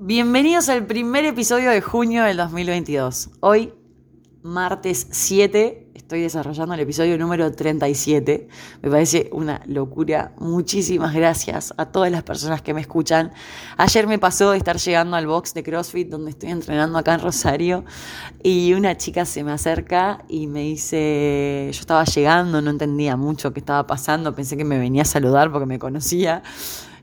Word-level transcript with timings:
Bienvenidos 0.00 0.68
al 0.68 0.86
primer 0.86 1.24
episodio 1.24 1.72
de 1.72 1.80
junio 1.80 2.22
del 2.22 2.36
2022. 2.36 3.30
Hoy, 3.40 3.74
martes 4.44 5.08
7, 5.10 5.90
estoy 5.92 6.20
desarrollando 6.20 6.74
el 6.74 6.78
episodio 6.78 7.18
número 7.18 7.50
37. 7.50 8.46
Me 8.80 8.90
parece 8.90 9.28
una 9.32 9.60
locura. 9.66 10.36
Muchísimas 10.38 11.12
gracias 11.14 11.74
a 11.76 11.86
todas 11.86 12.12
las 12.12 12.22
personas 12.22 12.62
que 12.62 12.74
me 12.74 12.80
escuchan. 12.80 13.32
Ayer 13.76 14.06
me 14.06 14.20
pasó 14.20 14.52
de 14.52 14.58
estar 14.58 14.76
llegando 14.76 15.16
al 15.16 15.26
box 15.26 15.52
de 15.54 15.64
CrossFit 15.64 16.08
donde 16.08 16.30
estoy 16.30 16.50
entrenando 16.50 16.96
acá 16.96 17.14
en 17.14 17.20
Rosario 17.20 17.84
y 18.40 18.74
una 18.74 18.96
chica 18.96 19.24
se 19.24 19.42
me 19.42 19.50
acerca 19.50 20.24
y 20.28 20.46
me 20.46 20.60
dice, 20.60 21.70
yo 21.72 21.80
estaba 21.80 22.04
llegando, 22.04 22.62
no 22.62 22.70
entendía 22.70 23.16
mucho 23.16 23.52
qué 23.52 23.58
estaba 23.58 23.84
pasando, 23.88 24.32
pensé 24.32 24.56
que 24.56 24.64
me 24.64 24.78
venía 24.78 25.02
a 25.02 25.06
saludar 25.06 25.50
porque 25.50 25.66
me 25.66 25.80
conocía. 25.80 26.44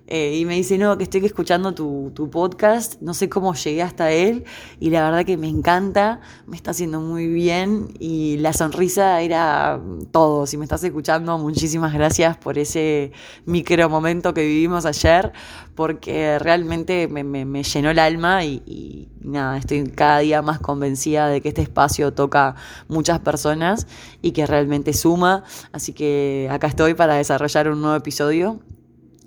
Eh, 0.07 0.37
y 0.37 0.45
me 0.45 0.53
dice, 0.53 0.77
no, 0.77 0.97
que 0.97 1.03
estoy 1.03 1.25
escuchando 1.25 1.73
tu, 1.73 2.11
tu, 2.13 2.29
podcast, 2.29 3.01
no 3.01 3.15
sé 3.15 3.27
cómo 3.27 3.55
llegué 3.55 3.81
hasta 3.81 4.11
él 4.11 4.45
y 4.79 4.91
la 4.91 5.03
verdad 5.03 5.25
que 5.25 5.35
me 5.35 5.47
encanta, 5.47 6.21
me 6.45 6.55
está 6.55 6.71
haciendo 6.71 7.01
muy 7.01 7.27
bien 7.27 7.87
y 7.99 8.37
la 8.37 8.53
sonrisa 8.53 9.21
era 9.21 9.81
todo. 10.11 10.45
Si 10.45 10.57
me 10.57 10.65
estás 10.65 10.83
escuchando, 10.83 11.39
muchísimas 11.39 11.91
gracias 11.91 12.37
por 12.37 12.59
ese 12.59 13.13
micro 13.45 13.89
momento 13.89 14.33
que 14.35 14.45
vivimos 14.45 14.85
ayer, 14.85 15.33
porque 15.73 16.37
realmente 16.37 17.07
me, 17.07 17.23
me, 17.23 17.63
llenó 17.63 17.89
el 17.89 17.99
alma 17.99 18.45
y 18.45 19.09
nada, 19.21 19.57
estoy 19.57 19.83
cada 19.89 20.19
día 20.19 20.41
más 20.43 20.59
convencida 20.59 21.27
de 21.29 21.41
que 21.41 21.49
este 21.49 21.63
espacio 21.63 22.13
toca 22.13 22.55
muchas 22.87 23.19
personas 23.19 23.87
y 24.21 24.31
que 24.31 24.45
realmente 24.45 24.93
suma. 24.93 25.43
Así 25.71 25.93
que 25.93 26.47
acá 26.51 26.67
estoy 26.67 26.93
para 26.93 27.15
desarrollar 27.15 27.69
un 27.69 27.81
nuevo 27.81 27.95
episodio 27.95 28.59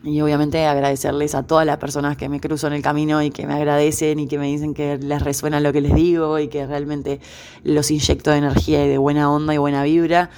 y 0.02 0.20
obviamente 0.20 0.64
agradecerles 0.64 1.34
a 1.34 1.42
todas 1.42 1.66
las 1.66 1.78
personas 1.78 2.16
que 2.16 2.28
me 2.28 2.40
cruzan 2.40 2.72
en 2.72 2.76
el 2.76 2.82
camino 2.82 3.22
y 3.22 3.30
que 3.30 3.46
me 3.46 3.54
agradecen 3.54 4.20
y 4.20 4.28
que 4.28 4.38
me 4.38 4.46
dicen 4.46 4.74
que 4.74 4.96
les 4.98 5.22
resuena 5.22 5.60
lo 5.60 5.72
que 5.72 5.80
les 5.80 5.94
digo 5.94 6.38
y 6.38 6.48
que 6.48 6.66
realmente 6.66 7.20
los 7.64 7.90
inyecto 7.90 8.30
de 8.30 8.38
energía 8.38 8.84
y 8.84 8.88
de 8.88 8.98
buena 8.98 9.30
onda 9.30 9.54
y 9.54 9.58
buena 9.58 9.82
vibra. 9.82 10.30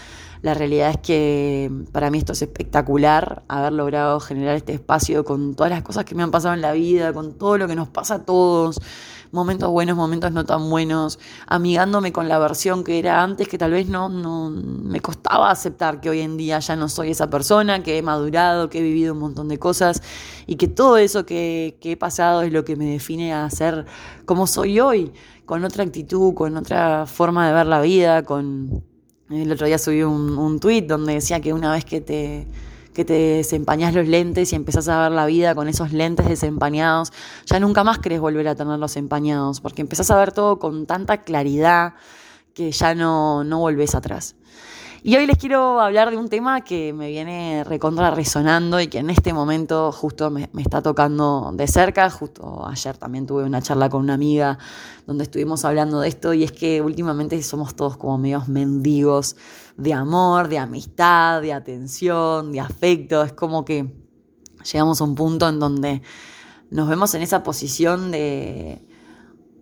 La 0.42 0.55
realidad 0.55 0.91
es 0.91 0.97
que 0.97 1.70
para 1.92 2.11
mí 2.11 2.17
esto 2.17 2.33
es 2.33 2.41
espectacular, 2.41 3.42
haber 3.48 3.75
logrado 3.75 4.20
generar 4.20 4.56
este 4.56 4.72
espacio 4.72 5.22
con 5.22 5.55
todas 5.55 5.70
las 5.70 5.83
cosas 5.83 6.06
que 6.06 6.14
me 6.14 6.22
han 6.22 6.30
pasado 6.30 6.55
en 6.55 6.62
la 6.62 6.72
vida, 6.72 7.12
con 7.12 7.34
todo 7.34 7.58
lo 7.58 7.69
que 7.69 7.77
nos 7.77 7.89
pasa 7.89 8.14
a 8.14 8.24
todos 8.24 8.80
momentos 9.33 9.70
buenos, 9.70 9.97
momentos 9.97 10.33
no 10.33 10.45
tan 10.45 10.69
buenos, 10.70 11.19
amigándome 11.47 12.12
con 12.12 12.28
la 12.28 12.39
versión 12.39 12.84
que 12.84 12.98
era 12.98 13.23
antes, 13.23 13.48
que 13.48 13.59
tal 13.59 13.73
vez 13.73 13.89
no, 13.89 14.09
no 14.09 14.50
me 14.50 15.00
costaba 15.00 15.50
aceptar 15.50 16.00
que 16.00 16.11
hoy 16.11 16.20
en 16.20 16.36
día 16.36 16.59
ya 16.59 16.77
no 16.77 16.89
soy 16.89 17.11
esa 17.11 17.31
persona, 17.31 17.83
que 17.83 17.98
he 17.98 18.03
madurado, 18.03 18.69
que 18.69 18.78
he 18.78 18.83
vivido 18.83 19.14
un 19.14 19.20
montón 19.20 19.48
de 19.48 19.58
cosas 19.58 20.03
y 20.47 20.56
que 20.56 20.69
todo 20.69 20.97
eso 20.97 21.25
que, 21.27 21.78
que 21.81 21.92
he 21.92 21.97
pasado 21.97 22.42
es 22.42 22.53
lo 22.53 22.64
que 22.64 22.77
me 22.77 22.86
define 22.86 23.33
a 23.33 23.48
ser 23.51 23.86
como 24.25 24.47
soy 24.47 24.81
hoy, 24.81 25.12
con 25.47 25.64
otra 25.64 25.84
actitud, 25.84 26.34
con 26.34 26.56
otra 26.56 27.06
forma 27.06 27.47
de 27.47 27.55
ver 27.55 27.67
la 27.67 27.81
vida, 27.81 28.23
con... 28.23 28.84
El 29.31 29.53
otro 29.53 29.69
día 29.69 29.78
subí 29.78 30.03
un, 30.03 30.36
un 30.36 30.58
tweet 30.58 30.83
donde 30.83 31.14
decía 31.14 31.41
que 31.41 31.53
una 31.53 31.70
vez 31.70 31.84
que 31.84 32.01
te 32.01 32.48
que 32.94 33.05
te 33.05 33.12
desempañas 33.12 33.94
los 33.94 34.08
lentes 34.08 34.52
y 34.52 34.56
empezás 34.56 34.88
a 34.88 35.02
ver 35.02 35.12
la 35.12 35.27
vida 35.27 35.55
con 35.55 35.69
esos 35.69 35.92
lentes 35.92 36.28
desempañados, 36.28 37.12
ya 37.46 37.60
nunca 37.60 37.84
más 37.84 37.98
querés 37.98 38.20
volver 38.20 38.48
a 38.48 38.55
tenerlos 38.55 38.96
empañados, 38.96 39.60
porque 39.60 39.83
empezás 39.83 40.10
a 40.10 40.16
ver 40.16 40.33
todo 40.33 40.58
con 40.58 40.86
tanta 40.86 41.22
claridad 41.22 41.94
que 42.55 42.72
ya 42.72 42.94
no, 42.94 43.44
no 43.44 43.58
volvés 43.61 43.94
atrás. 43.94 44.34
Y 45.02 45.16
hoy 45.16 45.26
les 45.26 45.38
quiero 45.38 45.80
hablar 45.80 46.10
de 46.10 46.18
un 46.18 46.28
tema 46.28 46.60
que 46.60 46.92
me 46.92 47.08
viene 47.08 47.64
recontra 47.64 48.10
resonando 48.10 48.78
y 48.82 48.88
que 48.88 48.98
en 48.98 49.08
este 49.08 49.32
momento 49.32 49.92
justo 49.92 50.30
me, 50.30 50.50
me, 50.52 50.60
está 50.60 50.82
tocando 50.82 51.52
de 51.54 51.66
cerca. 51.68 52.10
Justo 52.10 52.66
ayer 52.66 52.98
también 52.98 53.26
tuve 53.26 53.44
una 53.44 53.62
charla 53.62 53.88
con 53.88 54.02
una 54.02 54.12
amiga 54.12 54.58
donde 55.06 55.24
estuvimos 55.24 55.64
hablando 55.64 56.00
de 56.00 56.08
esto 56.08 56.34
y 56.34 56.44
es 56.44 56.52
que 56.52 56.82
últimamente 56.82 57.42
somos 57.42 57.74
todos 57.74 57.96
como 57.96 58.18
medios 58.18 58.48
mendigos 58.48 59.36
de 59.78 59.94
amor, 59.94 60.48
de 60.48 60.58
amistad, 60.58 61.40
de 61.40 61.55
atención, 61.55 62.52
de 62.52 62.60
afecto. 62.60 63.22
Es 63.22 63.33
como 63.33 63.64
que 63.64 63.90
llegamos 64.70 65.00
a 65.00 65.05
un 65.05 65.14
punto 65.14 65.48
en 65.48 65.58
donde 65.58 66.02
nos 66.68 66.86
vemos 66.90 67.14
en 67.14 67.22
esa 67.22 67.42
posición 67.42 68.10
de, 68.10 68.86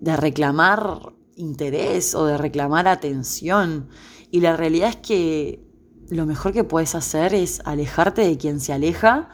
de 0.01 0.17
reclamar 0.17 1.13
interés 1.39 2.15
o 2.15 2.27
de 2.27 2.37
reclamar 2.37 2.87
atención. 2.89 3.89
Y 4.31 4.41
la 4.41 4.57
realidad 4.57 4.91
es 4.91 4.97
que 4.97 5.65
lo 6.11 6.27
mejor 6.27 6.53
que 6.53 6.65
puedes 6.65 6.95
hacer 6.95 7.35
es 7.35 7.61
alejarte 7.65 8.23
de 8.23 8.37
quien 8.37 8.61
se 8.61 8.73
aleja 8.73 9.31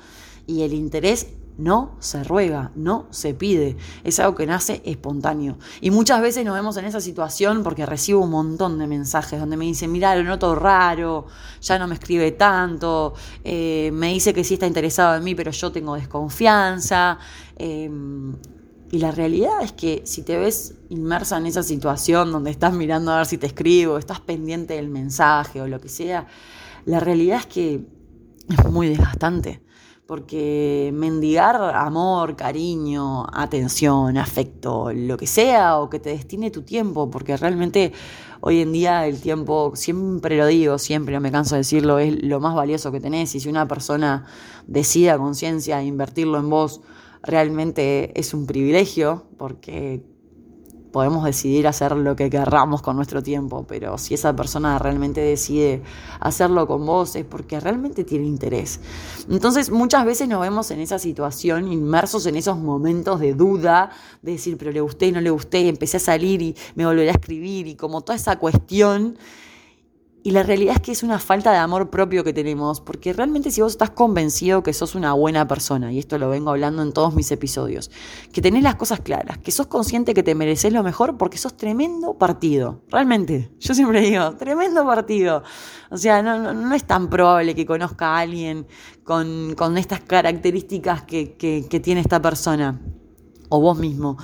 y 0.46 0.62
el 0.62 0.72
interés 0.72 1.28
no 1.56 1.96
se 2.00 2.24
ruega, 2.24 2.72
no 2.74 3.06
se 3.10 3.32
pide, 3.32 3.76
es 4.02 4.18
algo 4.18 4.34
que 4.34 4.44
nace 4.44 4.82
espontáneo. 4.84 5.56
Y 5.80 5.92
muchas 5.92 6.20
veces 6.20 6.44
nos 6.44 6.54
vemos 6.54 6.76
en 6.76 6.84
esa 6.84 7.00
situación 7.00 7.62
porque 7.62 7.86
recibo 7.86 8.20
un 8.22 8.30
montón 8.30 8.76
de 8.78 8.88
mensajes 8.88 9.38
donde 9.38 9.56
me 9.56 9.64
dicen, 9.64 9.92
mira, 9.92 10.16
lo 10.16 10.24
noto 10.24 10.54
raro, 10.56 11.26
ya 11.60 11.78
no 11.78 11.86
me 11.86 11.94
escribe 11.94 12.32
tanto, 12.32 13.14
eh, 13.44 13.90
me 13.92 14.12
dice 14.12 14.34
que 14.34 14.42
sí 14.42 14.54
está 14.54 14.66
interesado 14.66 15.16
en 15.16 15.22
mí, 15.22 15.36
pero 15.36 15.52
yo 15.52 15.70
tengo 15.70 15.94
desconfianza. 15.94 17.18
Eh, 17.56 17.88
y 18.94 18.98
la 19.00 19.10
realidad 19.10 19.60
es 19.60 19.72
que 19.72 20.02
si 20.04 20.22
te 20.22 20.38
ves 20.38 20.76
inmersa 20.88 21.36
en 21.36 21.46
esa 21.46 21.64
situación 21.64 22.30
donde 22.30 22.52
estás 22.52 22.72
mirando 22.72 23.10
a 23.10 23.16
ver 23.16 23.26
si 23.26 23.38
te 23.38 23.48
escribo, 23.48 23.98
estás 23.98 24.20
pendiente 24.20 24.74
del 24.74 24.88
mensaje 24.88 25.60
o 25.60 25.66
lo 25.66 25.80
que 25.80 25.88
sea, 25.88 26.28
la 26.84 27.00
realidad 27.00 27.40
es 27.40 27.46
que 27.46 27.84
es 28.48 28.70
muy 28.70 28.86
desgastante. 28.88 29.60
Porque 30.06 30.92
mendigar 30.94 31.56
amor, 31.74 32.36
cariño, 32.36 33.26
atención, 33.32 34.16
afecto, 34.16 34.92
lo 34.92 35.16
que 35.16 35.26
sea, 35.26 35.78
o 35.78 35.90
que 35.90 35.98
te 35.98 36.10
destine 36.10 36.52
tu 36.52 36.62
tiempo, 36.62 37.10
porque 37.10 37.36
realmente 37.36 37.92
hoy 38.42 38.60
en 38.60 38.70
día 38.70 39.08
el 39.08 39.20
tiempo, 39.20 39.72
siempre 39.74 40.36
lo 40.36 40.46
digo, 40.46 40.78
siempre 40.78 41.14
no 41.14 41.20
me 41.20 41.32
canso 41.32 41.56
de 41.56 41.62
decirlo, 41.62 41.98
es 41.98 42.22
lo 42.22 42.38
más 42.38 42.54
valioso 42.54 42.92
que 42.92 43.00
tenés, 43.00 43.34
y 43.34 43.40
si 43.40 43.48
una 43.48 43.66
persona 43.66 44.26
decide 44.68 45.10
a 45.10 45.18
conciencia 45.18 45.82
invertirlo 45.82 46.38
en 46.38 46.48
vos, 46.48 46.80
realmente 47.24 48.18
es 48.18 48.34
un 48.34 48.46
privilegio, 48.46 49.24
porque 49.36 50.02
podemos 50.94 51.24
decidir 51.24 51.66
hacer 51.66 51.90
lo 51.96 52.14
que 52.14 52.30
querramos 52.30 52.80
con 52.80 52.94
nuestro 52.94 53.20
tiempo, 53.20 53.66
pero 53.66 53.98
si 53.98 54.14
esa 54.14 54.36
persona 54.36 54.78
realmente 54.78 55.20
decide 55.20 55.82
hacerlo 56.20 56.68
con 56.68 56.86
vos 56.86 57.16
es 57.16 57.24
porque 57.24 57.58
realmente 57.58 58.04
tiene 58.04 58.26
interés. 58.26 58.78
Entonces 59.28 59.72
muchas 59.72 60.04
veces 60.04 60.28
nos 60.28 60.40
vemos 60.40 60.70
en 60.70 60.78
esa 60.78 61.00
situación, 61.00 61.72
inmersos 61.72 62.26
en 62.26 62.36
esos 62.36 62.58
momentos 62.58 63.18
de 63.18 63.34
duda, 63.34 63.90
de 64.22 64.32
decir, 64.32 64.56
pero 64.56 64.70
le 64.70 64.80
gusté, 64.82 65.10
no 65.10 65.20
le 65.20 65.30
gusté, 65.30 65.68
empecé 65.68 65.96
a 65.96 66.00
salir 66.00 66.40
y 66.40 66.54
me 66.76 66.86
volveré 66.86 67.08
a 67.08 67.14
escribir 67.14 67.66
y 67.66 67.74
como 67.74 68.02
toda 68.02 68.14
esa 68.14 68.38
cuestión 68.38 69.18
y 70.26 70.30
la 70.30 70.42
realidad 70.42 70.76
es 70.76 70.80
que 70.80 70.90
es 70.90 71.02
una 71.02 71.18
falta 71.18 71.52
de 71.52 71.58
amor 71.58 71.90
propio 71.90 72.24
que 72.24 72.32
tenemos, 72.32 72.80
porque 72.80 73.12
realmente 73.12 73.50
si 73.50 73.60
vos 73.60 73.72
estás 73.72 73.90
convencido 73.90 74.62
que 74.62 74.72
sos 74.72 74.94
una 74.94 75.12
buena 75.12 75.46
persona, 75.46 75.92
y 75.92 75.98
esto 75.98 76.16
lo 76.16 76.30
vengo 76.30 76.48
hablando 76.48 76.80
en 76.80 76.94
todos 76.94 77.14
mis 77.14 77.30
episodios, 77.30 77.90
que 78.32 78.40
tenés 78.40 78.62
las 78.62 78.76
cosas 78.76 79.00
claras, 79.00 79.36
que 79.36 79.52
sos 79.52 79.66
consciente 79.66 80.14
que 80.14 80.22
te 80.22 80.34
mereces 80.34 80.72
lo 80.72 80.82
mejor 80.82 81.18
porque 81.18 81.36
sos 81.36 81.58
tremendo 81.58 82.16
partido, 82.16 82.80
realmente, 82.88 83.50
yo 83.60 83.74
siempre 83.74 84.00
digo, 84.00 84.34
tremendo 84.36 84.86
partido. 84.86 85.42
O 85.90 85.98
sea, 85.98 86.22
no, 86.22 86.38
no, 86.38 86.54
no 86.54 86.74
es 86.74 86.84
tan 86.84 87.10
probable 87.10 87.54
que 87.54 87.66
conozca 87.66 88.16
a 88.16 88.20
alguien 88.20 88.66
con, 89.04 89.54
con 89.58 89.76
estas 89.76 90.00
características 90.00 91.02
que, 91.02 91.34
que, 91.34 91.66
que 91.68 91.80
tiene 91.80 92.00
esta 92.00 92.22
persona, 92.22 92.80
o 93.50 93.60
vos 93.60 93.78
mismo. 93.78 94.16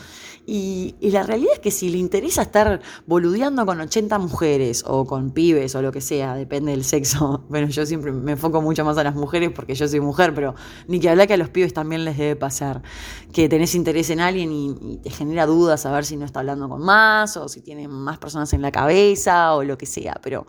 Y, 0.53 0.97
la 1.13 1.23
realidad 1.23 1.53
es 1.53 1.59
que 1.61 1.71
si 1.71 1.91
le 1.91 1.99
interesa 1.99 2.43
estar 2.43 2.81
boludeando 3.07 3.65
con 3.65 3.81
80 3.81 4.19
mujeres 4.19 4.83
o 4.85 5.05
con 5.05 5.31
pibes 5.31 5.77
o 5.77 5.83
lo 5.83 5.93
que 5.93 6.01
sea, 6.01 6.35
depende 6.35 6.73
del 6.73 6.83
sexo. 6.83 7.45
Bueno, 7.49 7.69
yo 7.69 7.87
siempre 7.87 8.11
me 8.11 8.33
enfoco 8.33 8.61
mucho 8.61 8.85
más 8.85 8.99
a 8.99 9.05
las 9.05 9.15
mujeres 9.15 9.53
porque 9.55 9.77
yo 9.77 9.87
soy 9.87 10.01
mujer, 10.01 10.35
pero 10.35 10.57
ni 10.89 10.99
que 10.99 11.09
hablar 11.09 11.29
que 11.29 11.35
a 11.35 11.37
los 11.37 11.51
pibes 11.51 11.73
también 11.73 12.05
les 12.05 12.19
debe 12.19 12.35
pasar. 12.35 12.83
Que 13.33 13.49
tenés 13.49 13.77
interés 13.77 14.11
en 14.11 14.19
alguien 14.19 14.51
y, 14.51 14.77
y 14.81 14.97
te 14.97 15.11
genera 15.11 15.47
dudas 15.47 15.87
a 15.87 15.93
ver 15.93 16.05
si 16.05 16.17
no 16.17 16.25
está 16.25 16.41
hablando 16.41 16.69
con 16.69 16.83
más 16.83 17.37
o 17.37 17.49
si 17.49 17.61
tiene 17.61 17.87
más 17.87 18.19
personas 18.19 18.53
en 18.53 18.61
la 18.61 18.73
cabeza 18.73 19.55
o 19.55 19.63
lo 19.63 19.79
que 19.79 19.87
sea. 19.87 20.19
Pero 20.21 20.49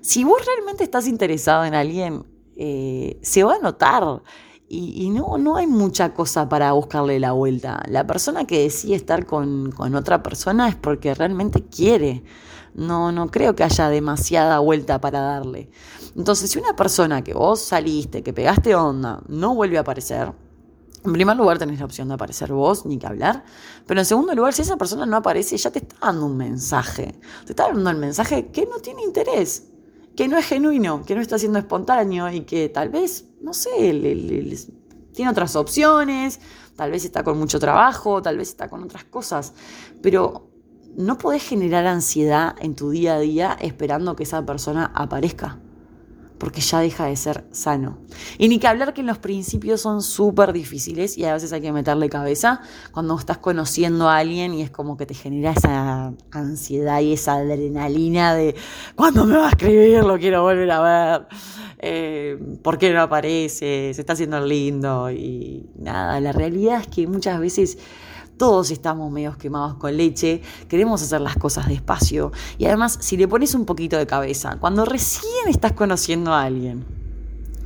si 0.00 0.24
vos 0.24 0.42
realmente 0.46 0.82
estás 0.82 1.06
interesado 1.06 1.66
en 1.66 1.74
alguien, 1.74 2.24
eh, 2.56 3.18
se 3.20 3.44
va 3.44 3.56
a 3.56 3.58
notar. 3.58 4.22
Y, 4.68 5.10
no, 5.10 5.38
no 5.38 5.56
hay 5.56 5.68
mucha 5.68 6.12
cosa 6.12 6.48
para 6.48 6.72
buscarle 6.72 7.20
la 7.20 7.30
vuelta. 7.32 7.84
La 7.88 8.04
persona 8.04 8.46
que 8.46 8.62
decide 8.62 8.96
estar 8.96 9.24
con, 9.24 9.70
con, 9.70 9.94
otra 9.94 10.24
persona 10.24 10.68
es 10.68 10.74
porque 10.74 11.14
realmente 11.14 11.64
quiere. 11.64 12.24
No, 12.74 13.12
no 13.12 13.30
creo 13.30 13.54
que 13.54 13.62
haya 13.62 13.88
demasiada 13.88 14.58
vuelta 14.58 15.00
para 15.00 15.20
darle. 15.20 15.70
Entonces, 16.16 16.50
si 16.50 16.58
una 16.58 16.74
persona 16.74 17.22
que 17.22 17.32
vos 17.32 17.60
saliste, 17.60 18.24
que 18.24 18.32
pegaste 18.32 18.74
onda, 18.74 19.22
no 19.28 19.54
vuelve 19.54 19.78
a 19.78 19.82
aparecer, 19.82 20.32
en 21.04 21.12
primer 21.12 21.36
lugar 21.36 21.58
tenés 21.58 21.78
la 21.78 21.84
opción 21.84 22.08
de 22.08 22.14
aparecer 22.14 22.52
vos, 22.52 22.84
ni 22.84 22.98
que 22.98 23.06
hablar. 23.06 23.44
Pero 23.86 24.00
en 24.00 24.06
segundo 24.06 24.34
lugar, 24.34 24.52
si 24.52 24.62
esa 24.62 24.76
persona 24.76 25.06
no 25.06 25.16
aparece, 25.16 25.56
ya 25.56 25.70
te 25.70 25.78
está 25.78 25.94
dando 26.00 26.26
un 26.26 26.36
mensaje. 26.36 27.20
Te 27.44 27.52
está 27.52 27.68
dando 27.68 27.88
el 27.90 27.98
mensaje 27.98 28.48
que 28.48 28.66
no 28.66 28.80
tiene 28.80 29.04
interés 29.04 29.68
que 30.16 30.28
no 30.28 30.38
es 30.38 30.46
genuino, 30.46 31.04
que 31.04 31.14
no 31.14 31.20
está 31.20 31.38
siendo 31.38 31.58
espontáneo 31.58 32.30
y 32.32 32.40
que 32.40 32.68
tal 32.68 32.88
vez, 32.88 33.26
no 33.42 33.52
sé, 33.52 33.92
le, 33.92 34.14
le, 34.14 34.56
tiene 35.12 35.30
otras 35.30 35.56
opciones, 35.56 36.40
tal 36.74 36.90
vez 36.90 37.04
está 37.04 37.22
con 37.22 37.38
mucho 37.38 37.58
trabajo, 37.60 38.22
tal 38.22 38.38
vez 38.38 38.48
está 38.48 38.68
con 38.68 38.82
otras 38.82 39.04
cosas, 39.04 39.52
pero 40.02 40.48
no 40.96 41.18
podés 41.18 41.42
generar 41.42 41.86
ansiedad 41.86 42.56
en 42.60 42.74
tu 42.74 42.90
día 42.90 43.16
a 43.16 43.20
día 43.20 43.56
esperando 43.60 44.16
que 44.16 44.22
esa 44.22 44.44
persona 44.44 44.90
aparezca 44.94 45.58
porque 46.38 46.60
ya 46.60 46.80
deja 46.80 47.06
de 47.06 47.16
ser 47.16 47.44
sano. 47.50 47.98
Y 48.38 48.48
ni 48.48 48.58
que 48.58 48.66
hablar 48.66 48.94
que 48.94 49.02
los 49.02 49.18
principios 49.18 49.80
son 49.80 50.02
súper 50.02 50.52
difíciles 50.52 51.16
y 51.16 51.24
a 51.24 51.34
veces 51.34 51.52
hay 51.52 51.60
que 51.60 51.72
meterle 51.72 52.08
cabeza 52.08 52.60
cuando 52.92 53.18
estás 53.18 53.38
conociendo 53.38 54.08
a 54.08 54.18
alguien 54.18 54.54
y 54.54 54.62
es 54.62 54.70
como 54.70 54.96
que 54.96 55.06
te 55.06 55.14
genera 55.14 55.52
esa 55.52 56.12
ansiedad 56.30 57.00
y 57.00 57.12
esa 57.12 57.34
adrenalina 57.34 58.34
de 58.34 58.54
¿cuándo 58.94 59.24
me 59.24 59.36
va 59.36 59.46
a 59.46 59.50
escribir? 59.50 60.04
Lo 60.04 60.18
quiero 60.18 60.42
volver 60.42 60.70
a 60.70 60.80
ver. 60.80 61.26
Eh, 61.78 62.58
¿Por 62.62 62.78
qué 62.78 62.92
no 62.92 63.02
aparece? 63.02 63.92
Se 63.94 64.00
está 64.00 64.14
haciendo 64.14 64.40
lindo 64.40 65.10
y 65.10 65.70
nada, 65.76 66.20
la 66.20 66.32
realidad 66.32 66.80
es 66.80 66.86
que 66.88 67.06
muchas 67.06 67.38
veces 67.38 67.78
todos 68.36 68.70
estamos 68.70 69.10
medio 69.10 69.36
quemados 69.38 69.74
con 69.74 69.96
leche, 69.96 70.42
queremos 70.68 71.02
hacer 71.02 71.20
las 71.20 71.36
cosas 71.36 71.68
despacio. 71.68 72.32
Y 72.58 72.66
además, 72.66 72.98
si 73.00 73.16
le 73.16 73.28
pones 73.28 73.54
un 73.54 73.64
poquito 73.64 73.96
de 73.96 74.06
cabeza, 74.06 74.58
cuando 74.60 74.84
recién 74.84 75.48
estás 75.48 75.72
conociendo 75.72 76.25
a 76.34 76.42
alguien, 76.42 76.84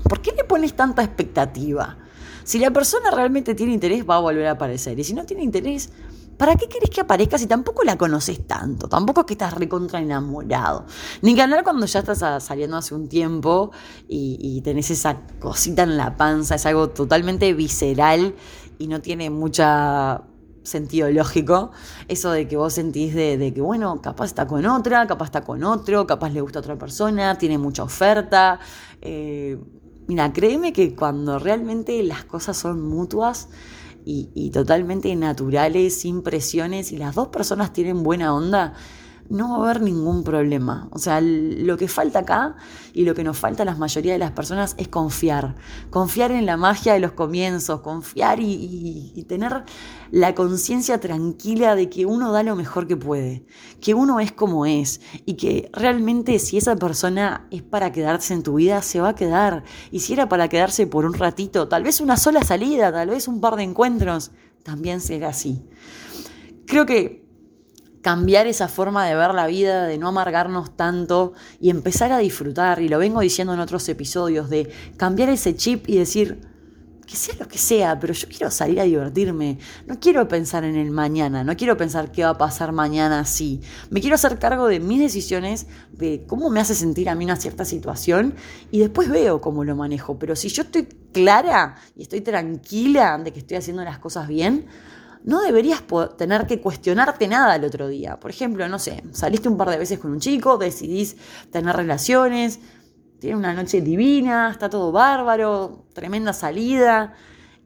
¿por 0.08 0.20
qué 0.20 0.32
le 0.32 0.44
pones 0.44 0.74
tanta 0.74 1.02
expectativa? 1.02 1.98
Si 2.44 2.58
la 2.58 2.70
persona 2.70 3.10
realmente 3.10 3.54
tiene 3.54 3.72
interés, 3.72 4.08
va 4.08 4.16
a 4.16 4.20
volver 4.20 4.46
a 4.46 4.52
aparecer. 4.52 4.98
Y 4.98 5.04
si 5.04 5.14
no 5.14 5.24
tiene 5.24 5.42
interés, 5.42 5.90
¿para 6.36 6.56
qué 6.56 6.68
querés 6.68 6.90
que 6.90 7.02
aparezca 7.02 7.38
si 7.38 7.46
tampoco 7.46 7.84
la 7.84 7.96
conoces 7.96 8.46
tanto? 8.46 8.88
Tampoco 8.88 9.20
es 9.20 9.26
que 9.26 9.34
estás 9.34 9.54
recontra 9.54 10.00
enamorado. 10.00 10.86
Ni 11.22 11.38
hablar 11.38 11.62
cuando 11.62 11.86
ya 11.86 12.00
estás 12.00 12.42
saliendo 12.42 12.76
hace 12.76 12.94
un 12.94 13.08
tiempo 13.08 13.70
y, 14.08 14.38
y 14.40 14.62
tenés 14.62 14.90
esa 14.90 15.20
cosita 15.38 15.82
en 15.82 15.96
la 15.96 16.16
panza, 16.16 16.54
es 16.54 16.66
algo 16.66 16.90
totalmente 16.90 17.52
visceral 17.52 18.34
y 18.78 18.88
no 18.88 19.00
tiene 19.00 19.28
mucha 19.28 20.22
sentido 20.62 21.10
lógico, 21.10 21.70
eso 22.08 22.30
de 22.30 22.46
que 22.46 22.56
vos 22.56 22.74
sentís 22.74 23.14
de, 23.14 23.52
que, 23.54 23.60
bueno, 23.60 24.00
capaz 24.02 24.26
está 24.26 24.46
con 24.46 24.66
otra, 24.66 25.06
capaz 25.06 25.26
está 25.26 25.42
con 25.42 25.64
otro, 25.64 26.06
capaz 26.06 26.30
le 26.30 26.40
gusta 26.40 26.58
a 26.58 26.62
otra 26.62 26.78
persona, 26.78 27.38
tiene 27.38 27.58
mucha 27.58 27.82
oferta. 27.82 28.60
Eh, 29.00 29.58
mira, 30.06 30.32
créeme 30.32 30.72
que 30.72 30.94
cuando 30.94 31.38
realmente 31.38 32.02
las 32.02 32.24
cosas 32.24 32.56
son 32.56 32.82
mutuas 32.82 33.48
y, 34.04 34.30
y 34.34 34.50
totalmente 34.50 35.14
naturales, 35.16 36.00
sin 36.00 36.22
presiones, 36.22 36.92
y 36.92 36.96
las 36.96 37.14
dos 37.14 37.28
personas 37.28 37.72
tienen 37.72 38.02
buena 38.02 38.34
onda, 38.34 38.74
no 39.30 39.50
va 39.50 39.56
a 39.56 39.70
haber 39.70 39.82
ningún 39.82 40.24
problema. 40.24 40.88
O 40.90 40.98
sea, 40.98 41.20
lo 41.20 41.78
que 41.78 41.86
falta 41.88 42.18
acá 42.18 42.56
y 42.92 43.04
lo 43.04 43.14
que 43.14 43.22
nos 43.22 43.38
falta 43.38 43.62
a 43.62 43.66
la 43.66 43.76
mayoría 43.76 44.12
de 44.12 44.18
las 44.18 44.32
personas 44.32 44.74
es 44.76 44.88
confiar. 44.88 45.54
Confiar 45.88 46.32
en 46.32 46.46
la 46.46 46.56
magia 46.56 46.92
de 46.94 47.00
los 47.00 47.12
comienzos, 47.12 47.80
confiar 47.80 48.40
y, 48.40 49.24
tener 49.28 49.64
la 50.10 50.34
conciencia 50.34 50.98
tranquila 50.98 51.76
de 51.76 51.88
que 51.88 52.04
uno 52.04 52.32
da 52.32 52.42
lo 52.42 52.56
mejor 52.56 52.88
que 52.88 52.96
puede, 52.96 53.46
que 53.80 53.94
uno 53.94 54.18
es 54.18 54.32
como 54.32 54.66
es 54.66 55.00
y 55.24 55.34
que 55.34 55.70
realmente 55.72 56.40
si 56.40 56.58
esa 56.58 56.74
persona 56.74 57.46
es 57.52 57.62
para 57.62 57.92
quedarse 57.92 58.34
en 58.34 58.42
tu 58.42 58.54
vida, 58.54 58.82
se 58.82 59.00
va 59.00 59.10
a 59.10 59.14
quedar. 59.14 59.62
Y 59.92 60.00
si 60.00 60.14
era 60.14 60.28
para 60.28 60.48
quedarse 60.48 60.88
por 60.88 61.04
un 61.04 61.14
ratito, 61.14 61.68
tal 61.68 61.84
vez 61.84 62.00
una 62.00 62.16
sola 62.16 62.42
salida, 62.42 62.92
tal 62.92 63.10
vez 63.10 63.28
un 63.28 63.40
par 63.40 63.54
de 63.54 63.62
encuentros, 63.62 64.32
también 64.64 65.00
será 65.00 65.28
así. 65.28 65.62
Creo 66.66 66.84
que 66.86 67.29
cambiar 68.02 68.47
esa 68.47 68.69
forma 68.69 69.06
de 69.06 69.14
ver 69.14 69.35
la 69.35 69.47
vida, 69.47 69.87
de 69.87 69.99
no 69.99 70.08
amargarnos 70.08 70.76
tanto 70.76 71.32
y 71.61 71.70
empezar 71.70 72.12
a 72.12 72.19
disfrutar, 72.19 72.81
y 72.81 72.88
lo 72.88 72.99
vengo 72.99 73.20
diciendo 73.20 73.55
en 73.55 73.61
otros 73.61 73.88
episodios, 73.88 74.49
de 74.49 74.70
cambiar 74.97 75.29
ese 75.29 75.55
chip 75.55 75.88
y 75.88 75.99
decir, 75.99 76.50
que 77.11 77.17
sea 77.17 77.35
lo 77.41 77.49
que 77.49 77.58
sea, 77.58 77.99
pero 77.99 78.14
yo 78.14 78.29
quiero 78.29 78.52
salir 78.52 78.79
a 78.81 78.85
divertirme, 78.85 79.58
no 79.87 79.99
quiero 79.99 80.29
pensar 80.29 80.62
en 80.62 80.76
el 80.76 80.93
mañana, 80.93 81.43
no 81.43 81.56
quiero 81.56 81.76
pensar 81.76 82.12
qué 82.12 82.23
va 82.23 82.31
a 82.31 82.38
pasar 82.38 82.70
mañana 82.70 83.19
así, 83.19 83.61
me 83.91 84.00
quiero 84.00 84.14
hacer 84.14 84.38
cargo 84.38 84.69
de 84.69 84.79
mis 84.79 85.00
decisiones, 85.00 85.67
de 85.91 86.25
cómo 86.29 86.50
me 86.50 86.61
hace 86.61 86.76
sentir 86.76 87.08
a 87.08 87.17
mí 87.17 87.25
una 87.25 87.35
cierta 87.35 87.64
situación 87.64 88.37
y 88.70 88.79
después 88.79 89.08
veo 89.08 89.41
cómo 89.41 89.64
lo 89.64 89.75
manejo, 89.75 90.20
pero 90.20 90.37
si 90.37 90.50
yo 90.50 90.62
estoy 90.62 90.87
clara 91.12 91.75
y 91.97 92.02
estoy 92.02 92.20
tranquila 92.20 93.19
de 93.19 93.32
que 93.32 93.41
estoy 93.41 93.56
haciendo 93.56 93.82
las 93.82 93.99
cosas 93.99 94.29
bien, 94.29 94.67
no 95.25 95.43
deberías 95.43 95.82
tener 96.17 96.46
que 96.46 96.61
cuestionarte 96.61 97.28
nada 97.28 97.56
el 97.56 97.64
otro 97.64 97.88
día. 97.88 98.19
Por 98.19 98.31
ejemplo, 98.31 98.69
no 98.69 98.78
sé, 98.78 99.02
saliste 99.12 99.49
un 99.49 99.56
par 99.56 99.70
de 99.70 99.78
veces 99.78 99.99
con 99.99 100.12
un 100.12 100.20
chico, 100.20 100.56
decidís 100.56 101.17
tener 101.50 101.76
relaciones, 101.76 102.61
tiene 103.19 103.37
una 103.37 103.52
noche 103.52 103.81
divina, 103.82 104.50
está 104.50 104.70
todo 104.70 104.93
bárbaro, 104.93 105.84
tremenda 105.93 106.32
salida, 106.32 107.14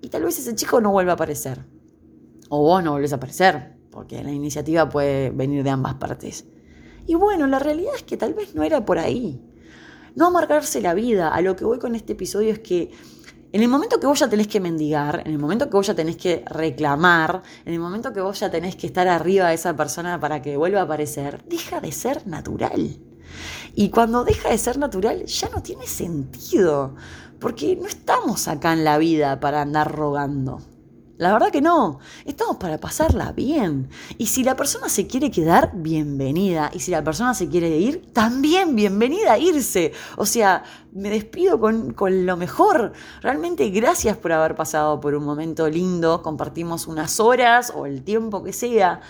y 0.01 0.09
tal 0.09 0.25
vez 0.25 0.39
ese 0.39 0.55
chico 0.55 0.81
no 0.81 0.91
vuelva 0.91 1.13
a 1.13 1.15
aparecer. 1.15 1.65
O 2.49 2.61
vos 2.61 2.83
no 2.83 2.93
volvés 2.93 3.13
a 3.13 3.17
aparecer, 3.17 3.77
porque 3.91 4.23
la 4.23 4.33
iniciativa 4.33 4.89
puede 4.89 5.31
venir 5.31 5.63
de 5.63 5.71
ambas 5.71 5.95
partes. 5.95 6.45
Y 7.07 7.15
bueno, 7.15 7.47
la 7.47 7.59
realidad 7.59 7.93
es 7.95 8.03
que 8.03 8.17
tal 8.17 8.35
vez 8.35 8.55
no 8.55 8.63
era 8.63 8.85
por 8.85 8.99
ahí. 8.99 9.41
No 10.15 10.27
amargarse 10.27 10.81
la 10.81 10.95
vida. 10.95 11.29
A 11.29 11.41
lo 11.41 11.57
que 11.57 11.65
voy 11.65 11.79
con 11.79 11.95
este 11.95 12.13
episodio 12.15 12.53
es 12.53 12.59
que 12.61 12.91
en 13.55 13.63
el 13.63 13.69
momento 13.69 14.01
que 14.01 14.09
vos 14.09 14.19
ya 14.19 14.29
tenés 14.29 14.49
que 14.49 14.59
mendigar, 14.59 15.23
en 15.25 15.31
el 15.31 15.39
momento 15.39 15.71
que 15.71 15.77
vos 15.77 15.87
ya 15.87 15.95
tenés 15.95 16.17
que 16.17 16.45
reclamar, 16.45 17.45
en 17.65 17.73
el 17.73 17.79
momento 17.79 18.13
que 18.13 18.21
vos 18.21 18.41
ya 18.41 18.51
tenés 18.51 18.75
que 18.75 18.89
estar 18.89 19.07
arriba 19.07 19.47
de 19.47 19.55
esa 19.55 19.77
persona 19.77 20.19
para 20.19 20.43
que 20.43 20.57
vuelva 20.57 20.81
a 20.81 20.83
aparecer, 20.83 21.45
deja 21.45 21.81
de 21.81 21.93
ser 21.93 22.27
natural. 22.27 22.99
Y 23.77 23.91
cuando 23.91 24.25
deja 24.25 24.49
de 24.49 24.59
ser 24.59 24.77
natural 24.77 25.27
ya 25.27 25.49
no 25.51 25.63
tiene 25.63 25.87
sentido, 25.87 26.97
porque 27.39 27.77
no 27.77 27.87
estamos 27.87 28.49
acá 28.49 28.73
en 28.73 28.83
la 28.83 28.99
vida 28.99 29.39
para 29.39 29.63
andar 29.63 29.95
rogando. 29.95 30.61
La 31.25 31.33
verdad 31.33 31.51
que 31.51 31.63
no, 31.63 32.01
estamos 32.27 32.59
para 32.59 32.77
pasarla 32.77 33.33
bien. 33.33 33.89
Y 34.19 34.27
si 34.27 34.45
la 34.45 34.57
persona 34.57 34.91
se 34.91 35.07
quiere 35.07 35.31
quedar, 35.31 35.71
bienvenida. 35.73 36.71
Y 36.75 36.81
si 36.81 36.91
la 36.91 37.03
persona 37.03 37.33
se 37.33 37.49
quiere 37.49 37.79
ir, 37.79 38.13
también 38.13 38.77
bienvenida 38.77 39.33
a 39.33 39.39
irse. 39.39 39.93
O 40.19 40.27
sea, 40.27 40.65
me 40.93 41.09
despido 41.09 41.59
con, 41.59 42.27
lo 42.27 42.37
mejor. 42.37 42.93
Realmente 43.23 43.71
gracias 43.71 44.19
por 44.19 44.33
haber 44.33 44.55
pasado 44.55 45.01
por 45.01 45.15
un 45.15 45.25
momento 45.25 45.67
lindo. 45.67 46.21
Compartimos 46.21 46.87
unas 46.87 47.19
horas 47.19 47.73
o 47.75 47.87
el 47.87 48.03
tiempo 48.03 48.43
que 48.43 48.53
sea. 48.53 49.01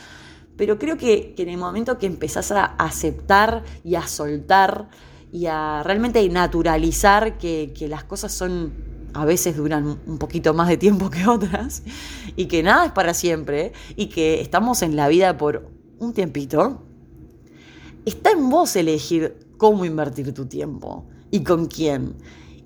Pero 0.57 0.79
creo 0.79 0.97
que, 0.97 1.35
en 1.37 1.49
el 1.49 1.57
momento 1.57 1.99
que 1.99 2.07
empezás 2.07 2.53
a 2.53 2.65
aceptar 2.65 3.65
y 3.83 3.97
a 3.97 4.07
soltar 4.07 4.89
y 5.33 5.47
a 5.47 5.83
realmente 5.83 6.29
naturalizar 6.29 7.39
que, 7.39 7.75
que 7.77 7.89
las 7.89 8.05
cosas 8.05 8.33
son 8.33 8.94
a 9.15 9.25
veces 9.25 9.57
duran 9.57 9.99
un 10.07 10.19
poquito 10.19 10.53
más 10.55 10.69
de 10.69 10.77
tiempo 10.77 11.09
que 11.11 11.27
otras, 11.27 11.83
y 12.37 12.47
que 12.47 12.63
nada 12.63 12.87
es 12.87 12.93
para 12.93 13.15
siempre, 13.15 13.73
y 13.97 14.07
que 14.07 14.41
estamos 14.41 14.83
en 14.83 14.97
la 14.97 15.09
vida 15.09 15.37
por 15.39 15.69
un 15.99 16.13
tiempito, 16.13 16.83
está 18.05 18.33
en 18.33 18.51
vos 18.51 18.77
elegir 18.77 19.39
cómo 19.57 19.85
invertir 19.85 20.35
tu 20.35 20.47
tiempo 20.47 21.07
y 21.31 21.43
con 21.43 21.67
quién. 21.67 22.17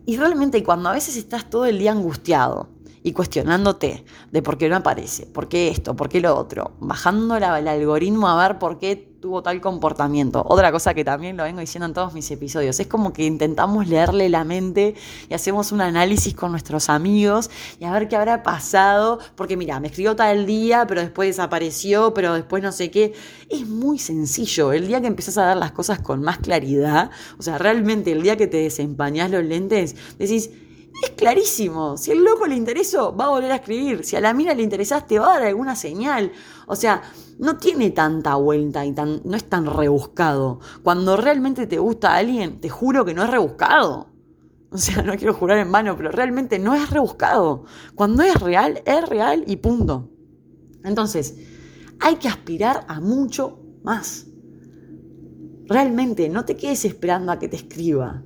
Y 0.07 0.17
realmente 0.17 0.62
cuando 0.64 0.88
a 0.88 0.93
veces 0.93 1.17
estás 1.17 1.49
todo 1.49 1.67
el 1.67 1.78
día 1.78 1.93
angustiado 1.93 2.71
y 3.02 3.12
cuestionándote 3.12 4.05
de 4.33 4.43
por 4.43 4.59
qué 4.59 4.69
no 4.69 4.76
aparece, 4.76 5.26
por 5.26 5.49
qué 5.49 5.69
esto, 5.69 5.95
por 5.95 6.09
qué 6.09 6.21
lo 6.21 6.37
otro, 6.37 6.73
bajando 6.81 7.37
el 7.37 7.45
algoritmo 7.45 8.28
a 8.28 8.49
ver 8.49 8.59
por 8.59 8.78
qué 8.78 9.08
tuvo 9.21 9.43
tal 9.43 9.61
comportamiento. 9.61 10.45
Otra 10.49 10.71
cosa 10.71 10.95
que 10.95 11.05
también 11.05 11.37
lo 11.37 11.43
vengo 11.43 11.61
diciendo 11.61 11.87
en 11.87 11.93
todos 11.93 12.15
mis 12.15 12.31
episodios, 12.31 12.79
es 12.79 12.87
como 12.87 13.13
que 13.13 13.25
intentamos 13.25 13.89
leerle 13.89 14.29
la 14.29 14.45
mente 14.45 14.95
y 15.29 15.35
hacemos 15.35 15.73
un 15.73 15.81
análisis 15.81 16.35
con 16.35 16.53
nuestros 16.53 16.89
amigos 16.89 17.51
y 17.81 17.85
a 17.85 17.93
ver 17.93 18.09
qué 18.09 18.17
habrá 18.17 18.43
pasado, 18.45 19.19
porque 19.35 19.57
mira, 19.57 19.81
me 19.81 19.89
escribió 19.89 20.15
tal 20.15 20.47
día, 20.47 20.87
pero 20.87 21.01
después 21.01 21.31
desapareció, 21.31 22.15
pero 22.15 22.35
después 22.35 22.63
no 22.63 22.71
sé 22.71 22.91
qué. 22.91 23.13
Es 23.49 23.67
muy 23.67 23.99
sencillo, 23.99 24.73
el 24.73 24.87
día 24.87 25.01
que 25.01 25.09
empiezas 25.09 25.37
a 25.39 25.47
dar 25.47 25.57
las 25.57 25.73
cosas 25.73 25.99
con 25.99 26.23
más 26.23 26.39
claridad, 26.39 27.11
o 27.39 27.43
sea, 27.43 27.59
realmente 27.59 28.13
el 28.13 28.23
día 28.23 28.37
que 28.37 28.47
te 28.47 28.59
desempañás 28.59 29.31
los 29.31 29.45
lentes, 29.45 29.97
decís, 30.19 30.51
es 31.02 31.11
clarísimo. 31.11 31.97
Si 31.97 32.11
al 32.11 32.25
loco 32.25 32.47
le 32.47 32.57
interesó, 32.57 33.14
va 33.14 33.26
a 33.26 33.31
volver 33.31 33.52
a 33.52 33.57
escribir. 33.57 34.05
Si 34.05 34.17
a 34.17 34.21
la 34.21 34.35
mina 34.35 34.55
le 34.55 34.62
interesaste, 34.62 35.19
va 35.19 35.35
a 35.35 35.38
dar 35.38 35.49
alguna 35.49 35.76
señal. 35.76 36.33
O 36.67 36.76
sea, 36.76 37.02
no 37.38 37.57
tiene 37.59 37.90
tanta 37.90 38.35
vuelta 38.35 38.85
y 38.85 38.93
tan, 38.93 39.21
no 39.25 39.37
es 39.37 39.49
tan 39.49 39.67
rebuscado. 39.67 40.61
Cuando 40.83 41.17
realmente 41.17 41.67
te 41.67 41.78
gusta 41.78 42.12
a 42.12 42.17
alguien, 42.17 42.61
te 42.61 42.69
juro 42.69 43.05
que 43.05 43.14
no 43.14 43.23
es 43.23 43.31
rebuscado. 43.31 44.09
O 44.71 44.76
sea, 44.76 45.02
no 45.02 45.17
quiero 45.17 45.33
jurar 45.33 45.59
en 45.59 45.73
vano, 45.73 45.97
pero 45.97 46.11
realmente 46.11 46.59
no 46.59 46.75
es 46.75 46.90
rebuscado. 46.90 47.64
Cuando 47.95 48.23
es 48.23 48.38
real, 48.38 48.83
es 48.85 49.09
real 49.09 49.45
y 49.47 49.57
punto. 49.57 50.11
Entonces, 50.85 51.37
hay 52.00 52.17
que 52.17 52.28
aspirar 52.28 52.85
a 52.87 53.00
mucho 53.00 53.61
más. 53.83 54.26
Realmente, 55.67 56.28
no 56.28 56.45
te 56.45 56.57
quedes 56.57 56.85
esperando 56.85 57.33
a 57.33 57.38
que 57.38 57.49
te 57.49 57.57
escriba. 57.57 58.23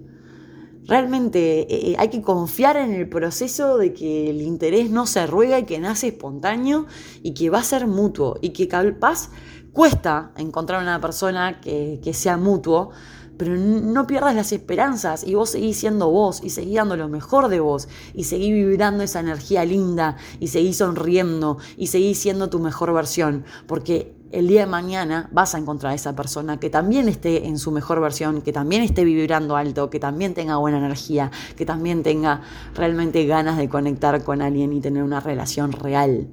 Realmente 0.86 1.60
eh, 1.60 1.92
eh, 1.92 1.96
hay 1.98 2.08
que 2.08 2.22
confiar 2.22 2.76
en 2.76 2.92
el 2.92 3.08
proceso 3.08 3.78
de 3.78 3.92
que 3.92 4.30
el 4.30 4.40
interés 4.40 4.90
no 4.90 5.06
se 5.06 5.26
ruega 5.26 5.58
y 5.60 5.64
que 5.64 5.78
nace 5.78 6.08
espontáneo 6.08 6.86
y 7.22 7.34
que 7.34 7.50
va 7.50 7.58
a 7.58 7.64
ser 7.64 7.86
mutuo 7.86 8.38
y 8.40 8.50
que 8.50 8.66
capaz 8.66 9.30
cuesta 9.72 10.32
encontrar 10.36 10.82
una 10.82 11.00
persona 11.00 11.60
que, 11.60 12.00
sea 12.12 12.36
mutuo, 12.36 12.90
pero 13.38 13.56
no 13.56 14.06
pierdas 14.06 14.34
las 14.34 14.52
esperanzas 14.52 15.24
y 15.24 15.34
vos 15.34 15.50
seguís 15.50 15.78
siendo 15.78 16.10
vos 16.10 16.40
y 16.42 16.50
seguís 16.50 16.74
dando 16.74 16.96
lo 16.96 17.08
mejor 17.08 17.48
de 17.48 17.60
vos 17.60 17.88
y 18.12 18.24
seguís 18.24 18.52
vibrando 18.52 19.04
esa 19.04 19.20
energía 19.20 19.64
linda 19.64 20.16
y 20.40 20.48
seguís 20.48 20.78
sonriendo 20.78 21.58
y 21.76 21.86
seguís 21.86 22.18
siendo 22.18 22.50
tu 22.50 22.58
mejor 22.58 22.92
versión, 22.92 23.44
porque 23.66 24.14
el 24.32 24.48
día 24.48 24.60
de 24.62 24.66
mañana 24.66 25.28
vas 25.30 25.54
a 25.54 25.58
encontrar 25.58 25.92
a 25.92 25.94
esa 25.94 26.16
persona 26.16 26.58
que 26.58 26.70
también 26.70 27.08
esté 27.08 27.46
en 27.46 27.58
su 27.58 27.70
mejor 27.70 28.00
versión, 28.00 28.40
que 28.40 28.52
también 28.52 28.82
esté 28.82 29.04
vibrando 29.04 29.56
alto, 29.56 29.90
que 29.90 30.00
también 30.00 30.32
tenga 30.32 30.56
buena 30.56 30.78
energía, 30.78 31.30
que 31.54 31.66
también 31.66 32.02
tenga 32.02 32.40
realmente 32.74 33.26
ganas 33.26 33.58
de 33.58 33.68
conectar 33.68 34.24
con 34.24 34.40
alguien 34.40 34.72
y 34.72 34.80
tener 34.80 35.02
una 35.02 35.20
relación 35.20 35.72
real, 35.72 36.28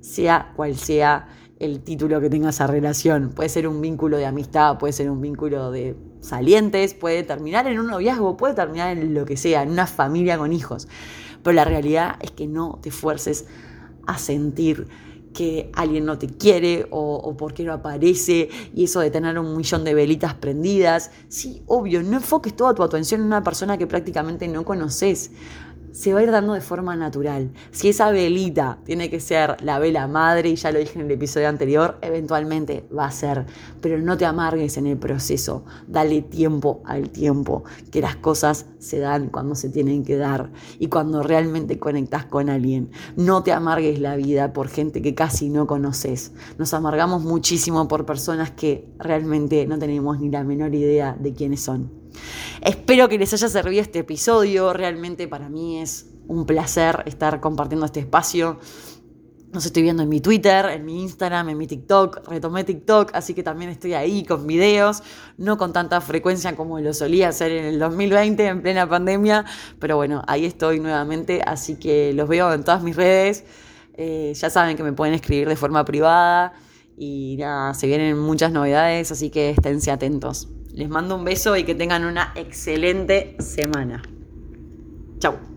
sea 0.00 0.52
cual 0.56 0.76
sea 0.76 1.28
el 1.60 1.80
título 1.80 2.20
que 2.20 2.28
tenga 2.28 2.50
esa 2.50 2.66
relación. 2.66 3.30
Puede 3.30 3.48
ser 3.48 3.68
un 3.68 3.80
vínculo 3.80 4.16
de 4.16 4.26
amistad, 4.26 4.76
puede 4.78 4.92
ser 4.92 5.08
un 5.08 5.20
vínculo 5.20 5.70
de 5.70 5.96
salientes, 6.20 6.94
puede 6.94 7.22
terminar 7.22 7.68
en 7.68 7.78
un 7.78 7.86
noviazgo, 7.86 8.36
puede 8.36 8.54
terminar 8.54 8.96
en 8.96 9.14
lo 9.14 9.24
que 9.24 9.36
sea, 9.36 9.62
en 9.62 9.70
una 9.70 9.86
familia 9.86 10.38
con 10.38 10.52
hijos. 10.52 10.88
Pero 11.44 11.54
la 11.54 11.64
realidad 11.64 12.16
es 12.20 12.32
que 12.32 12.48
no 12.48 12.80
te 12.82 12.90
fuerces 12.90 13.46
a 14.06 14.18
sentir 14.18 14.88
que 15.38 15.70
alguien 15.72 16.04
no 16.04 16.18
te 16.18 16.26
quiere 16.26 16.88
o, 16.90 17.14
o 17.14 17.36
por 17.36 17.54
qué 17.54 17.62
no 17.62 17.72
aparece 17.72 18.48
y 18.74 18.82
eso 18.82 18.98
de 18.98 19.08
tener 19.12 19.38
un 19.38 19.56
millón 19.56 19.84
de 19.84 19.94
velitas 19.94 20.34
prendidas. 20.34 21.12
Sí, 21.28 21.62
obvio, 21.68 22.02
no 22.02 22.16
enfoques 22.16 22.56
toda 22.56 22.74
tu 22.74 22.82
atención 22.82 23.20
en 23.20 23.28
una 23.28 23.44
persona 23.44 23.78
que 23.78 23.86
prácticamente 23.86 24.48
no 24.48 24.64
conoces 24.64 25.30
se 25.92 26.12
va 26.12 26.20
a 26.20 26.22
ir 26.22 26.30
dando 26.30 26.54
de 26.54 26.60
forma 26.60 26.96
natural. 26.96 27.50
Si 27.70 27.88
esa 27.88 28.10
velita 28.10 28.78
tiene 28.84 29.10
que 29.10 29.20
ser 29.20 29.56
la 29.62 29.78
vela 29.78 30.06
madre, 30.06 30.50
y 30.50 30.56
ya 30.56 30.72
lo 30.72 30.78
dije 30.78 30.98
en 30.98 31.06
el 31.06 31.10
episodio 31.12 31.48
anterior, 31.48 31.98
eventualmente 32.02 32.86
va 32.96 33.06
a 33.06 33.10
ser. 33.10 33.46
Pero 33.80 33.98
no 33.98 34.16
te 34.16 34.24
amargues 34.24 34.76
en 34.76 34.86
el 34.86 34.98
proceso. 34.98 35.64
Dale 35.86 36.22
tiempo 36.22 36.82
al 36.84 37.10
tiempo, 37.10 37.64
que 37.90 38.00
las 38.00 38.16
cosas 38.16 38.66
se 38.78 38.98
dan 38.98 39.28
cuando 39.28 39.54
se 39.54 39.70
tienen 39.70 40.04
que 40.04 40.16
dar 40.16 40.50
y 40.78 40.88
cuando 40.88 41.22
realmente 41.22 41.78
conectas 41.78 42.24
con 42.26 42.48
alguien. 42.48 42.90
No 43.16 43.42
te 43.42 43.52
amargues 43.52 43.98
la 44.00 44.16
vida 44.16 44.52
por 44.52 44.68
gente 44.68 45.02
que 45.02 45.14
casi 45.14 45.48
no 45.48 45.66
conoces. 45.66 46.32
Nos 46.58 46.74
amargamos 46.74 47.22
muchísimo 47.22 47.88
por 47.88 48.06
personas 48.06 48.50
que 48.50 48.88
realmente 48.98 49.66
no 49.66 49.78
tenemos 49.78 50.18
ni 50.20 50.30
la 50.30 50.44
menor 50.44 50.74
idea 50.74 51.16
de 51.18 51.32
quiénes 51.32 51.60
son. 51.60 52.07
Espero 52.60 53.08
que 53.08 53.18
les 53.18 53.32
haya 53.32 53.48
servido 53.48 53.82
este 53.82 54.00
episodio. 54.00 54.72
Realmente 54.72 55.28
para 55.28 55.48
mí 55.48 55.80
es 55.80 56.06
un 56.26 56.46
placer 56.46 57.02
estar 57.06 57.40
compartiendo 57.40 57.86
este 57.86 58.00
espacio. 58.00 58.58
Nos 59.52 59.64
estoy 59.64 59.82
viendo 59.82 60.02
en 60.02 60.10
mi 60.10 60.20
Twitter, 60.20 60.66
en 60.66 60.84
mi 60.84 61.00
Instagram, 61.02 61.48
en 61.48 61.56
mi 61.56 61.66
TikTok. 61.66 62.28
Retomé 62.28 62.64
TikTok, 62.64 63.12
así 63.14 63.32
que 63.32 63.42
también 63.42 63.70
estoy 63.70 63.94
ahí 63.94 64.22
con 64.24 64.46
videos, 64.46 65.02
no 65.38 65.56
con 65.56 65.72
tanta 65.72 66.02
frecuencia 66.02 66.54
como 66.54 66.78
lo 66.80 66.92
solía 66.92 67.30
hacer 67.30 67.52
en 67.52 67.64
el 67.64 67.78
2020, 67.78 68.46
en 68.46 68.60
plena 68.60 68.86
pandemia. 68.86 69.46
Pero 69.78 69.96
bueno, 69.96 70.22
ahí 70.26 70.44
estoy 70.44 70.80
nuevamente, 70.80 71.40
así 71.46 71.76
que 71.76 72.12
los 72.12 72.28
veo 72.28 72.52
en 72.52 72.62
todas 72.62 72.82
mis 72.82 72.94
redes. 72.94 73.44
Eh, 73.94 74.34
ya 74.34 74.50
saben 74.50 74.76
que 74.76 74.82
me 74.82 74.92
pueden 74.92 75.14
escribir 75.14 75.48
de 75.48 75.56
forma 75.56 75.82
privada. 75.86 76.52
Y 76.98 77.36
nada, 77.38 77.72
se 77.72 77.86
vienen 77.86 78.18
muchas 78.18 78.52
novedades, 78.52 79.10
así 79.12 79.30
que 79.30 79.50
esténse 79.50 79.90
atentos. 79.90 80.48
Les 80.78 80.88
mando 80.88 81.16
un 81.16 81.24
beso 81.24 81.56
y 81.56 81.64
que 81.64 81.74
tengan 81.74 82.04
una 82.04 82.30
excelente 82.36 83.34
semana. 83.40 84.00
Chau. 85.18 85.47